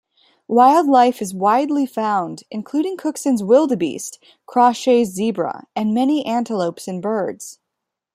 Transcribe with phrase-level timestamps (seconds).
[0.47, 7.59] Wildlife is widely found, including Cookson's wildebeest, Crawshay's zebra and many antelopes and birds.